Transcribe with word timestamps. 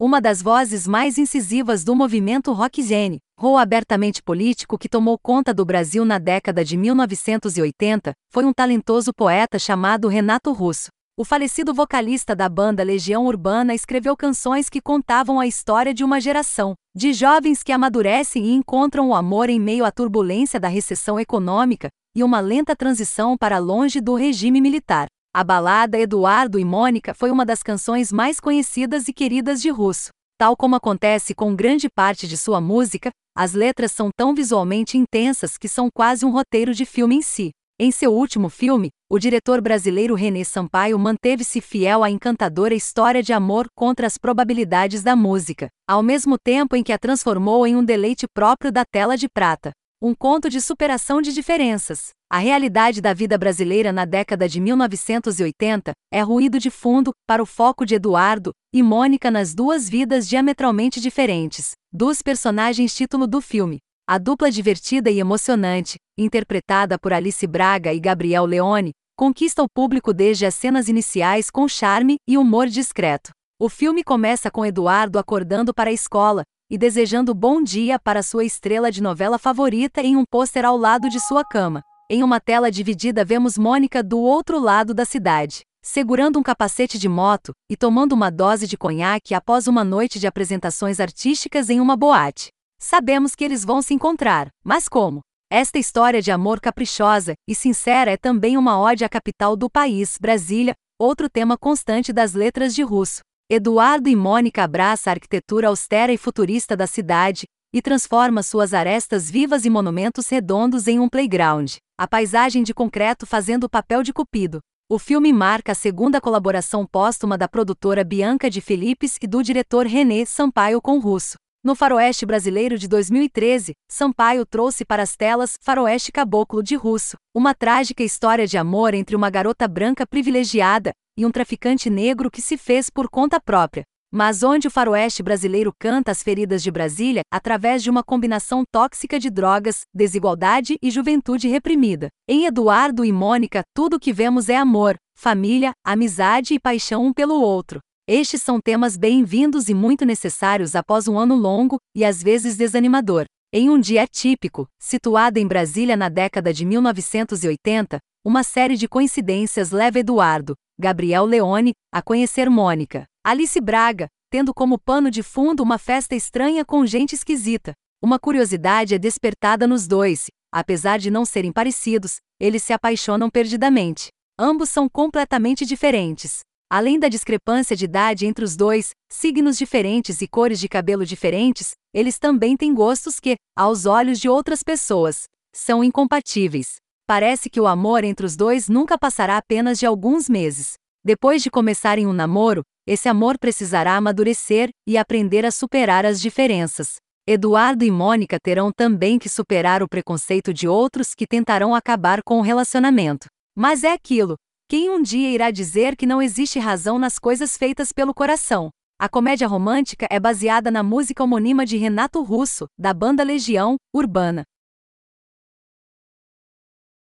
uma 0.00 0.18
das 0.18 0.40
vozes 0.40 0.88
mais 0.88 1.18
incisivas 1.18 1.84
do 1.84 1.94
movimento 1.94 2.54
rock 2.54 2.82
zen, 2.82 3.18
ou 3.38 3.58
abertamente 3.58 4.22
político 4.22 4.78
que 4.78 4.88
tomou 4.88 5.18
conta 5.18 5.52
do 5.52 5.62
Brasil 5.62 6.06
na 6.06 6.16
década 6.16 6.64
de 6.64 6.74
1980, 6.74 8.14
foi 8.32 8.46
um 8.46 8.52
talentoso 8.52 9.12
poeta 9.14 9.58
chamado 9.58 10.08
Renato 10.08 10.52
Russo. 10.52 10.88
O 11.18 11.22
falecido 11.22 11.74
vocalista 11.74 12.34
da 12.34 12.48
banda 12.48 12.82
Legião 12.82 13.26
Urbana 13.26 13.74
escreveu 13.74 14.16
canções 14.16 14.70
que 14.70 14.80
contavam 14.80 15.38
a 15.38 15.46
história 15.46 15.92
de 15.92 16.02
uma 16.02 16.18
geração, 16.18 16.72
de 16.96 17.12
jovens 17.12 17.62
que 17.62 17.70
amadurecem 17.70 18.46
e 18.46 18.54
encontram 18.54 19.10
o 19.10 19.14
amor 19.14 19.50
em 19.50 19.60
meio 19.60 19.84
à 19.84 19.92
turbulência 19.92 20.58
da 20.58 20.68
recessão 20.68 21.20
econômica 21.20 21.90
e 22.16 22.24
uma 22.24 22.40
lenta 22.40 22.74
transição 22.74 23.36
para 23.36 23.58
longe 23.58 24.00
do 24.00 24.14
regime 24.14 24.62
militar. 24.62 25.08
A 25.32 25.44
balada 25.44 25.96
Eduardo 25.96 26.58
e 26.58 26.64
Mônica 26.64 27.14
foi 27.14 27.30
uma 27.30 27.46
das 27.46 27.62
canções 27.62 28.10
mais 28.12 28.40
conhecidas 28.40 29.06
e 29.06 29.12
queridas 29.12 29.62
de 29.62 29.70
Russo. 29.70 30.10
Tal 30.36 30.56
como 30.56 30.74
acontece 30.74 31.36
com 31.36 31.54
grande 31.54 31.88
parte 31.88 32.26
de 32.26 32.36
sua 32.36 32.60
música, 32.60 33.10
as 33.36 33.52
letras 33.52 33.92
são 33.92 34.10
tão 34.10 34.34
visualmente 34.34 34.98
intensas 34.98 35.56
que 35.56 35.68
são 35.68 35.88
quase 35.88 36.26
um 36.26 36.32
roteiro 36.32 36.74
de 36.74 36.84
filme 36.84 37.14
em 37.14 37.22
si. 37.22 37.50
Em 37.78 37.92
seu 37.92 38.12
último 38.12 38.48
filme, 38.48 38.88
o 39.08 39.20
diretor 39.20 39.60
brasileiro 39.60 40.16
René 40.16 40.42
Sampaio 40.42 40.98
manteve-se 40.98 41.60
fiel 41.60 42.02
à 42.02 42.10
encantadora 42.10 42.74
história 42.74 43.22
de 43.22 43.32
amor 43.32 43.68
contra 43.72 44.08
as 44.08 44.18
probabilidades 44.18 45.04
da 45.04 45.14
música, 45.14 45.68
ao 45.88 46.02
mesmo 46.02 46.38
tempo 46.42 46.74
em 46.74 46.82
que 46.82 46.92
a 46.92 46.98
transformou 46.98 47.64
em 47.68 47.76
um 47.76 47.84
deleite 47.84 48.26
próprio 48.34 48.72
da 48.72 48.84
tela 48.84 49.16
de 49.16 49.28
prata. 49.28 49.70
Um 50.02 50.14
conto 50.14 50.48
de 50.48 50.62
superação 50.62 51.20
de 51.20 51.30
diferenças. 51.30 52.08
A 52.30 52.38
realidade 52.38 53.02
da 53.02 53.12
vida 53.12 53.36
brasileira 53.36 53.92
na 53.92 54.06
década 54.06 54.48
de 54.48 54.58
1980 54.58 55.92
é 56.10 56.22
ruído 56.22 56.58
de 56.58 56.70
fundo 56.70 57.10
para 57.26 57.42
o 57.42 57.46
foco 57.46 57.84
de 57.84 57.96
Eduardo 57.96 58.50
e 58.72 58.82
Mônica 58.82 59.30
nas 59.30 59.54
duas 59.54 59.90
vidas 59.90 60.26
diametralmente 60.26 61.02
diferentes, 61.02 61.72
dos 61.92 62.22
personagens 62.22 62.94
título 62.94 63.26
do 63.26 63.42
filme, 63.42 63.76
a 64.08 64.16
dupla 64.16 64.50
divertida 64.50 65.10
e 65.10 65.20
emocionante, 65.20 65.96
interpretada 66.16 66.98
por 66.98 67.12
Alice 67.12 67.46
Braga 67.46 67.92
e 67.92 68.00
Gabriel 68.00 68.46
Leone, 68.46 68.92
conquista 69.14 69.62
o 69.62 69.68
público 69.68 70.14
desde 70.14 70.46
as 70.46 70.54
cenas 70.54 70.88
iniciais 70.88 71.50
com 71.50 71.68
charme 71.68 72.16
e 72.26 72.38
humor 72.38 72.68
discreto. 72.68 73.32
O 73.60 73.68
filme 73.68 74.02
começa 74.02 74.50
com 74.50 74.64
Eduardo 74.64 75.18
acordando 75.18 75.74
para 75.74 75.90
a 75.90 75.92
escola 75.92 76.42
e 76.70 76.78
desejando 76.78 77.34
bom 77.34 77.60
dia 77.60 77.98
para 77.98 78.22
sua 78.22 78.44
estrela 78.44 78.92
de 78.92 79.02
novela 79.02 79.38
favorita 79.38 80.00
em 80.00 80.16
um 80.16 80.24
pôster 80.24 80.64
ao 80.64 80.76
lado 80.76 81.08
de 81.08 81.18
sua 81.18 81.44
cama. 81.44 81.82
Em 82.08 82.22
uma 82.22 82.38
tela 82.38 82.70
dividida, 82.70 83.24
vemos 83.24 83.58
Mônica 83.58 84.02
do 84.02 84.20
outro 84.20 84.60
lado 84.60 84.94
da 84.94 85.04
cidade, 85.04 85.62
segurando 85.82 86.38
um 86.38 86.42
capacete 86.42 86.96
de 86.96 87.08
moto 87.08 87.52
e 87.68 87.76
tomando 87.76 88.12
uma 88.12 88.30
dose 88.30 88.68
de 88.68 88.76
conhaque 88.76 89.34
após 89.34 89.66
uma 89.66 89.82
noite 89.82 90.20
de 90.20 90.28
apresentações 90.28 91.00
artísticas 91.00 91.68
em 91.70 91.80
uma 91.80 91.96
boate. 91.96 92.50
Sabemos 92.78 93.34
que 93.34 93.44
eles 93.44 93.64
vão 93.64 93.82
se 93.82 93.92
encontrar, 93.92 94.48
mas 94.64 94.88
como? 94.88 95.20
Esta 95.52 95.78
história 95.78 96.22
de 96.22 96.30
amor 96.30 96.60
caprichosa 96.60 97.34
e 97.48 97.54
sincera 97.54 98.12
é 98.12 98.16
também 98.16 98.56
uma 98.56 98.80
ode 98.80 99.04
à 99.04 99.08
capital 99.08 99.56
do 99.56 99.68
país, 99.68 100.16
Brasília, 100.20 100.74
outro 100.98 101.28
tema 101.28 101.58
constante 101.58 102.12
das 102.12 102.34
letras 102.34 102.74
de 102.74 102.82
Russo. 102.82 103.22
Eduardo 103.52 104.08
e 104.08 104.14
Mônica 104.14 104.62
abraça 104.62 105.10
a 105.10 105.14
arquitetura 105.14 105.66
austera 105.66 106.12
e 106.12 106.16
futurista 106.16 106.76
da 106.76 106.86
cidade 106.86 107.46
e 107.74 107.82
transforma 107.82 108.44
suas 108.44 108.72
arestas 108.72 109.28
vivas 109.28 109.64
e 109.64 109.70
monumentos 109.70 110.28
redondos 110.28 110.86
em 110.86 111.00
um 111.00 111.08
playground. 111.08 111.74
A 111.98 112.06
paisagem 112.06 112.62
de 112.62 112.72
concreto 112.72 113.26
fazendo 113.26 113.64
o 113.64 113.68
papel 113.68 114.04
de 114.04 114.12
Cupido. 114.12 114.60
O 114.88 115.00
filme 115.00 115.32
marca 115.32 115.72
a 115.72 115.74
segunda 115.74 116.20
colaboração 116.20 116.86
póstuma 116.86 117.36
da 117.36 117.48
produtora 117.48 118.04
Bianca 118.04 118.48
de 118.48 118.60
Felipes 118.60 119.16
e 119.20 119.26
do 119.26 119.42
diretor 119.42 119.84
René 119.84 120.24
Sampaio 120.24 120.80
com 120.80 121.00
Russo. 121.00 121.34
No 121.64 121.74
Faroeste 121.74 122.24
Brasileiro 122.24 122.78
de 122.78 122.86
2013, 122.86 123.72
Sampaio 123.90 124.46
trouxe 124.46 124.84
para 124.84 125.02
as 125.02 125.16
telas 125.16 125.56
Faroeste 125.60 126.12
Caboclo 126.12 126.62
de 126.62 126.76
Russo, 126.76 127.16
uma 127.34 127.52
trágica 127.52 128.04
história 128.04 128.46
de 128.46 128.56
amor 128.56 128.94
entre 128.94 129.16
uma 129.16 129.28
garota 129.28 129.66
branca 129.66 130.06
privilegiada 130.06 130.92
e 131.20 131.26
um 131.26 131.30
traficante 131.30 131.90
negro 131.90 132.30
que 132.30 132.40
se 132.40 132.56
fez 132.56 132.88
por 132.88 133.06
conta 133.10 133.38
própria. 133.38 133.84
Mas 134.10 134.42
onde 134.42 134.66
o 134.66 134.70
faroeste 134.70 135.22
brasileiro 135.22 135.70
canta 135.78 136.10
as 136.10 136.22
feridas 136.22 136.62
de 136.62 136.70
Brasília 136.70 137.20
através 137.30 137.82
de 137.82 137.90
uma 137.90 138.02
combinação 138.02 138.64
tóxica 138.72 139.20
de 139.20 139.28
drogas, 139.28 139.82
desigualdade 139.94 140.78
e 140.82 140.90
juventude 140.90 141.46
reprimida. 141.46 142.08
Em 142.26 142.46
Eduardo 142.46 143.04
e 143.04 143.12
Mônica, 143.12 143.62
tudo 143.74 143.96
o 143.96 144.00
que 144.00 144.14
vemos 144.14 144.48
é 144.48 144.56
amor, 144.56 144.96
família, 145.14 145.72
amizade 145.84 146.54
e 146.54 146.58
paixão 146.58 147.04
um 147.04 147.12
pelo 147.12 147.38
outro. 147.38 147.80
Estes 148.08 148.42
são 148.42 148.58
temas 148.58 148.96
bem-vindos 148.96 149.68
e 149.68 149.74
muito 149.74 150.06
necessários 150.06 150.74
após 150.74 151.06
um 151.06 151.18
ano 151.18 151.36
longo 151.36 151.76
e 151.94 152.02
às 152.02 152.22
vezes 152.22 152.56
desanimador. 152.56 153.26
Em 153.52 153.68
um 153.68 153.80
dia 153.80 154.06
típico, 154.06 154.68
situado 154.78 155.40
em 155.40 155.46
Brasília 155.46 155.96
na 155.96 156.08
década 156.08 156.54
de 156.54 156.64
1980, 156.64 157.98
uma 158.24 158.44
série 158.44 158.76
de 158.76 158.86
coincidências 158.86 159.72
leva 159.72 159.98
Eduardo, 159.98 160.54
Gabriel 160.78 161.24
Leone, 161.24 161.72
a 161.92 162.00
conhecer 162.00 162.48
Mônica. 162.48 163.06
Alice 163.26 163.60
Braga, 163.60 164.06
tendo 164.30 164.54
como 164.54 164.78
pano 164.78 165.10
de 165.10 165.24
fundo 165.24 165.64
uma 165.64 165.78
festa 165.78 166.14
estranha 166.14 166.64
com 166.64 166.86
gente 166.86 167.16
esquisita. 167.16 167.72
Uma 168.00 168.20
curiosidade 168.20 168.94
é 168.94 168.98
despertada 169.00 169.66
nos 169.66 169.88
dois, 169.88 170.26
apesar 170.52 171.00
de 171.00 171.10
não 171.10 171.24
serem 171.24 171.50
parecidos, 171.50 172.18
eles 172.38 172.62
se 172.62 172.72
apaixonam 172.72 173.28
perdidamente. 173.28 174.10
Ambos 174.38 174.70
são 174.70 174.88
completamente 174.88 175.66
diferentes. 175.66 176.42
Além 176.72 177.00
da 177.00 177.08
discrepância 177.08 177.74
de 177.74 177.84
idade 177.84 178.26
entre 178.26 178.44
os 178.44 178.54
dois, 178.54 178.90
signos 179.10 179.58
diferentes 179.58 180.22
e 180.22 180.28
cores 180.28 180.60
de 180.60 180.68
cabelo 180.68 181.04
diferentes, 181.04 181.72
eles 181.92 182.16
também 182.16 182.56
têm 182.56 182.72
gostos 182.72 183.18
que, 183.18 183.34
aos 183.56 183.86
olhos 183.86 184.20
de 184.20 184.28
outras 184.28 184.62
pessoas, 184.62 185.24
são 185.52 185.82
incompatíveis. 185.82 186.76
Parece 187.08 187.50
que 187.50 187.60
o 187.60 187.66
amor 187.66 188.04
entre 188.04 188.24
os 188.24 188.36
dois 188.36 188.68
nunca 188.68 188.96
passará 188.96 189.36
apenas 189.36 189.80
de 189.80 189.86
alguns 189.86 190.28
meses. 190.28 190.74
Depois 191.04 191.42
de 191.42 191.50
começarem 191.50 192.06
um 192.06 192.12
namoro, 192.12 192.62
esse 192.86 193.08
amor 193.08 193.36
precisará 193.36 193.96
amadurecer 193.96 194.68
e 194.86 194.96
aprender 194.96 195.44
a 195.44 195.50
superar 195.50 196.06
as 196.06 196.20
diferenças. 196.20 196.96
Eduardo 197.26 197.84
e 197.84 197.90
Mônica 197.90 198.38
terão 198.40 198.70
também 198.70 199.18
que 199.18 199.28
superar 199.28 199.82
o 199.82 199.88
preconceito 199.88 200.54
de 200.54 200.68
outros 200.68 201.16
que 201.16 201.26
tentarão 201.26 201.74
acabar 201.74 202.22
com 202.22 202.38
o 202.38 202.42
relacionamento. 202.42 203.26
Mas 203.56 203.82
é 203.82 203.92
aquilo, 203.92 204.36
quem 204.70 204.88
um 204.88 205.02
dia 205.02 205.28
irá 205.28 205.50
dizer 205.50 205.96
que 205.96 206.06
não 206.06 206.22
existe 206.22 206.60
razão 206.60 206.96
nas 206.96 207.18
coisas 207.18 207.56
feitas 207.56 207.90
pelo 207.90 208.14
coração? 208.14 208.70
A 209.00 209.08
comédia 209.08 209.48
romântica 209.48 210.06
é 210.08 210.20
baseada 210.20 210.70
na 210.70 210.80
música 210.80 211.24
homônima 211.24 211.66
de 211.66 211.76
Renato 211.76 212.22
Russo, 212.22 212.66
da 212.78 212.94
banda 212.94 213.24
Legião 213.24 213.74
Urbana. 213.92 214.44